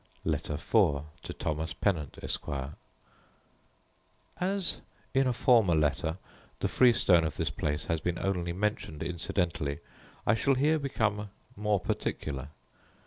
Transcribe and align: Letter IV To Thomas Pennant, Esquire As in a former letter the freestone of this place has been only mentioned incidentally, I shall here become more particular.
Letter 0.25 0.55
IV 0.55 1.03
To 1.21 1.33
Thomas 1.37 1.73
Pennant, 1.75 2.17
Esquire 2.23 2.73
As 4.39 4.81
in 5.13 5.27
a 5.27 5.31
former 5.33 5.75
letter 5.75 6.17
the 6.59 6.67
freestone 6.67 7.23
of 7.23 7.37
this 7.37 7.51
place 7.51 7.85
has 7.85 8.01
been 8.01 8.17
only 8.17 8.51
mentioned 8.51 9.03
incidentally, 9.03 9.77
I 10.25 10.33
shall 10.33 10.55
here 10.55 10.79
become 10.79 11.29
more 11.55 11.79
particular. 11.79 12.49